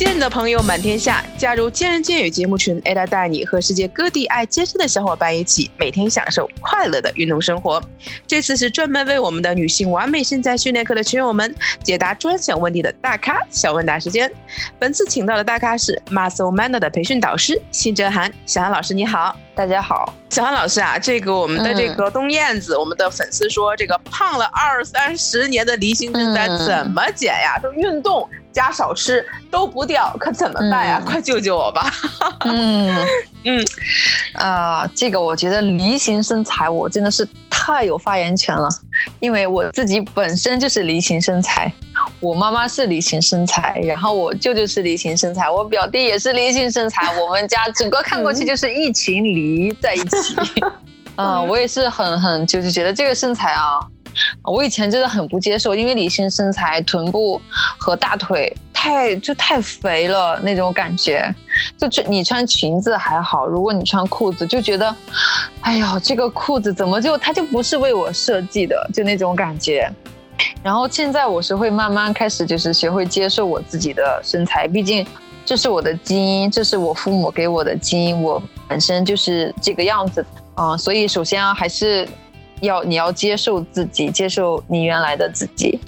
[0.00, 7.82] 健的朋友满天下，加入健人健语节目群，Ada 带你和世界各地爱健身的小伙伴一起，每天享受快乐的运动生活。
[8.26, 14.32] 这次是专门为我们的女性完美身材训练课的群友们解答专项问题的大咖小问答时间。
[14.78, 19.36] 本次请到的大咖是 Muscle Manner 的培训导师辛哲涵，小涵老师你好。
[19.54, 27.58] 大家好，小韩老师啊，这个我们的这个冬燕子，我们的粉丝说，这个胖了二三十年的离心身材怎么减呀？
[27.60, 31.02] 说运动加少吃都不掉，可怎么办呀？
[31.04, 31.90] 快救救我吧！
[32.46, 32.94] 嗯
[33.44, 33.64] 嗯
[34.34, 38.68] 啊，这个我觉得梨形身材我真的是太有发言权了，
[39.20, 41.72] 因为我自己本身就是梨形身材。
[42.20, 50.34] 我妈妈是梨形身材，然后我舅舅是梨形身材，我表弟也是梨形身材，我们家整个看过去 就是一群梨在一起。
[51.16, 53.80] 嗯，我也是很很就是觉得这个身材啊，
[54.42, 57.40] 我以前真的很不接受，因为梨形身材臀部
[57.78, 61.32] 和大腿太就太肥了那种感觉，
[61.76, 64.94] 就穿你穿裙子还好，如果你穿裤子就觉得，
[65.60, 69.90] 哎呦这个裤子怎么就它就不是为我设计的，就那种感觉。
[70.62, 75.06] 然后现在我是会慢慢开始，就是学会接受我自己的身材，毕竟
[75.44, 80.74] 这是我的基因，这是我父母给我的基因，我本身就是这个样子啊。
[80.78, 82.08] 所以首先还是
[82.60, 85.78] 要你要接受自己，接受你原来的自己。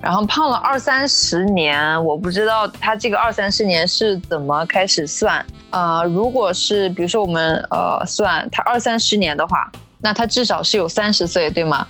[0.00, 6.04] 然后胖了二三十年，我不知道他这个二三十年是怎么开始算啊？
[6.04, 11.86] 如果是比如说我们呃算他二三十年的话，那他至少是有三十岁，对吗？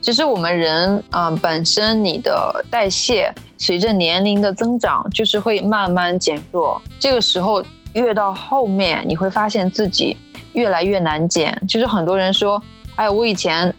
[0.00, 6.80] 其实我们人啊，本身你的代谢随着年龄的增长，就是会慢慢减弱。
[7.00, 7.62] 这个时候
[7.94, 10.16] 越到后面，你会发现自己
[10.52, 11.60] 越来越难减。
[11.66, 12.62] 就是很多人说，
[12.98, 13.72] 哎，我以前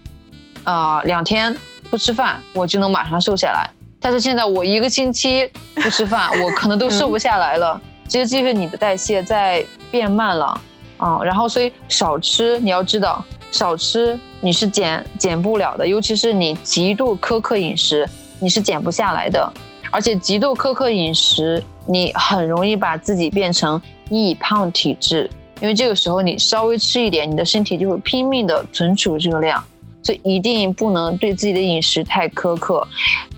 [0.64, 1.54] 啊两天
[1.90, 3.70] 不吃饭，我就能马上瘦下来。
[4.00, 7.80] 但是现在我一个星期不吃饭，我可能都瘦不下来了。
[8.08, 10.62] 其实就是你的代谢在变慢了
[10.96, 11.20] 啊。
[11.22, 13.24] 然后所以少吃，你要知道。
[13.52, 18.08] 少吃你是减减不了的，尤其是你极度苛刻饮食，
[18.40, 19.52] 你是减不下来的。
[19.92, 25.30] 而且极度苛刻饮食，你很容易把自己变成易胖体质，
[25.62, 29.64] 因为这个时候你稍微吃一点，你的身体就会拼命的存储热量。
[30.02, 32.88] 所以一定不能对自己的饮食太苛刻，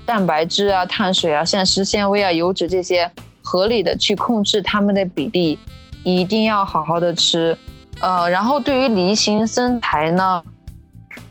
[0.05, 3.11] 蛋白质啊、碳水啊、膳食纤维啊、油脂这些，
[3.41, 5.57] 合理的去控制它们的比例，
[6.03, 7.57] 一定要好好的吃。
[7.99, 10.43] 呃，然后对于梨形身材呢，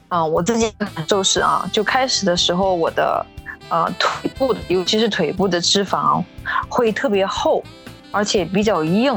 [0.08, 3.24] 嗯，我自己的感受是啊，就开始的时候，我的
[3.68, 6.22] 呃腿部，尤其是腿部的脂肪
[6.68, 7.62] 会特别厚，
[8.10, 9.16] 而且比较硬。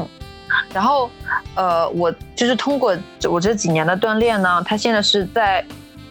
[0.72, 1.10] 然后，
[1.54, 2.96] 呃，我就是通过
[3.30, 5.64] 我这几年的锻炼呢，它现在是在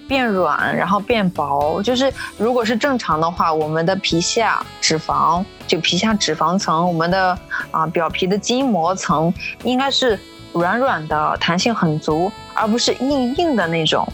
[0.07, 1.81] 变软，然后变薄。
[1.81, 7.37] 就是如果是正常的话，我们的皮下脂肪，就皮下脂肪层，我们的
[7.71, 9.33] 啊表皮的筋膜层
[9.63, 10.19] 应该是。
[10.55, 14.07] 软软的，弹性很足，而不是硬硬的那种。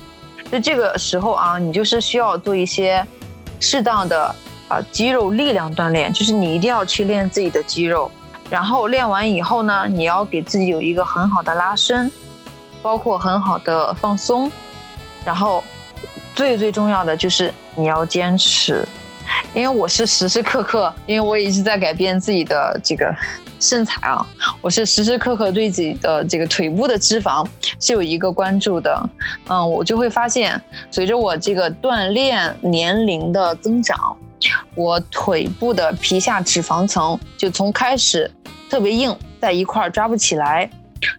[0.50, 3.06] 就这个时候啊，你就是需要做一些
[3.60, 4.34] 适当的
[4.70, 8.10] 啊肌肉力量锻炼，就是你一定要去练自己的肌肉。
[8.50, 12.12] 然后练完以后呢，你要给自己有一个很好的拉伸，
[12.82, 14.52] 包括很好的放松。
[15.24, 15.64] 然后
[16.34, 18.88] 最最重要的就是你要坚持，
[19.54, 23.16] 因为我是时时刻刻，因为我一直在改变自己的这个。
[23.62, 24.26] 身材啊，
[24.62, 27.46] 我是时时刻刻对自己的这个腿部的脂肪
[27.78, 29.10] 是有一个关注的，
[29.50, 34.16] 嗯，我就会发现，随着我这个锻炼年龄的增长，
[34.76, 38.30] 我腿部的皮下脂肪层就从开始
[38.70, 40.70] 特别硬，在一块儿抓不起来，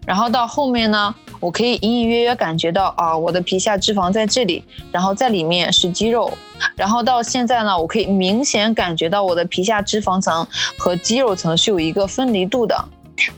[0.05, 1.13] 然后到后面呢。
[1.41, 6.31] 我可以隐隐约约感觉到啊，我的皮下脂肪在这里，然后在里面是肌肉，
[6.75, 10.45] 然后到现在呢，我可以明显感觉到我的皮下脂肪层
[10.77, 12.85] 和肌肉层是有一个分离度的，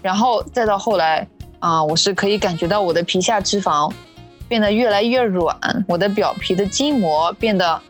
[0.01, 1.25] 然后再到后来
[1.59, 3.89] 啊，我是可以感觉到我的皮下脂肪
[4.49, 5.57] 变得越来越软，
[5.87, 7.81] 我的表皮的筋膜变得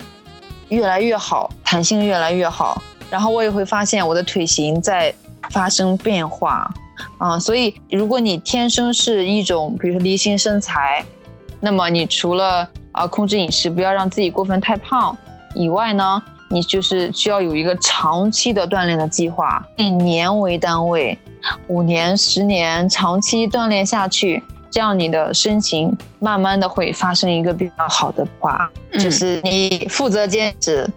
[0.70, 5.14] 越来越好，弹性越来越好，然后我也会发现我的腿型在
[5.50, 6.70] 发生变化。
[7.18, 11.04] 啊，所以如果你天生是一种，比如说梨形身材，
[11.60, 15.18] 那么你除了啊控制饮食，不要让自己过分太胖
[15.56, 21.18] 以外呢，你就是需要有一个长期的锻炼的计划，以年为单位，
[21.68, 24.42] 五年、十年，长期锻炼下去，
[24.74, 30.90] 这样你的身形慢慢的会发生一个比较好的化，就是你负责坚持，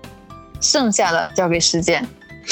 [0.62, 2.02] 剩下的交给时间。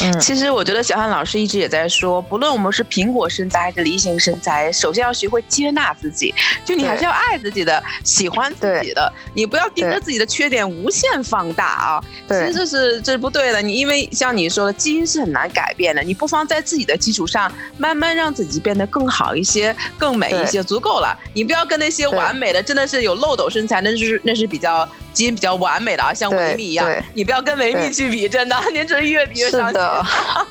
[0.03, 12.05] 嗯，其实我觉得小汉老师一直也在说，不论我们是苹果身材还是梨形身材，首先要学会接纳自己，就你还是要爱自己的，喜欢自己的，你不要盯着自己的缺点无限放大啊。
[12.29, 21.17] 其实这是这是不对的，你因为像你说的，基因是很难改变的，你不妨在自己的基础上慢慢让自己变得更好一些、更美一些，足够了。
[21.33, 24.89] 你不要跟那些完美的，真的是有漏斗身材，那是那是比较。
[25.15, 29.69] 基因比较完美的啊，像维密一样，你不要跟维密去比，真的， 您这越比越伤心。
[29.69, 30.05] 是的，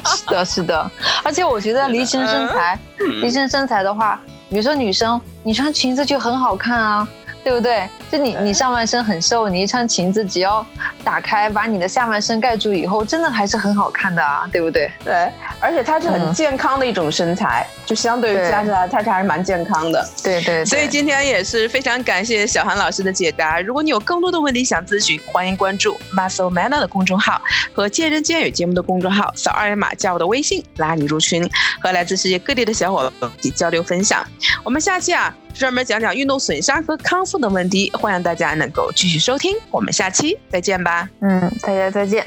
[0.06, 0.92] 是的，是的。
[1.24, 2.80] 而且我觉得梨形身材，
[3.22, 4.20] 梨形身材的话，
[4.50, 7.08] 比如说女生，你穿裙子就很好看啊。
[7.44, 7.90] 对不对？
[8.10, 10.66] 就你，你上半身很瘦，你一穿裙子，只要
[11.04, 14.90] 打开，把你的下半身盖住以后，真的还是很好看的啊，对不对？
[15.04, 15.30] 对，
[15.60, 20.10] 而且它是很健康的一种身材，就相对于其他身材，它是还是蛮健康的。
[20.24, 20.66] 对对。
[20.66, 23.60] 所以今天也是非常感谢小韩老师的解答。
[23.62, 27.42] 如果你有更多的问题想咨询，欢迎关注 Muscle Man 的公众号
[27.74, 31.48] 和健人健语节目的公众号，扫二维码加我的微信，拉你入群，
[31.82, 34.26] 和来自世界各地的小伙伴一起交流分享。
[34.64, 35.36] 我们下期啊。
[35.54, 40.84] 专门讲讲运动损伤和康复的问题，欢迎大家能够继续收听，我们下期再见
[41.22, 42.26] 嗯，大家再见。